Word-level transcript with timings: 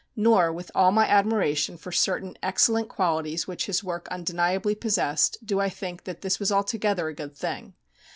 Nor, 0.15 0.51
with 0.51 0.71
all 0.73 0.91
my 0.91 1.07
admiration 1.07 1.77
for 1.77 1.91
certain 1.91 2.35
excellent 2.41 2.89
qualities 2.89 3.45
which 3.47 3.67
his 3.67 3.83
work 3.83 4.07
undeniably 4.09 4.73
possessed, 4.73 5.37
do 5.45 5.59
I 5.59 5.69
think 5.69 6.05
that 6.05 6.21
this 6.21 6.39
was 6.39 6.51
altogether 6.51 7.07
a 7.07 7.13
good 7.13 7.37
thing. 7.37 7.75